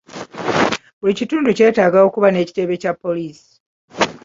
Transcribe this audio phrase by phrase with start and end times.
[0.99, 3.49] Buli kitundu kyetaaga okuba n'ekitebe Kya poliisi.